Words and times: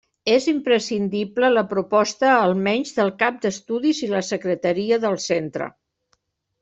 És 0.35 0.45
imprescindible 0.51 1.51
la 1.57 1.63
proposta, 1.73 2.31
almenys, 2.47 2.95
del 3.01 3.13
cap 3.21 3.37
d'estudis 3.47 4.01
i 4.09 4.13
la 4.15 4.23
secretaria 4.31 5.01
del 5.05 5.21
centre. 5.31 5.69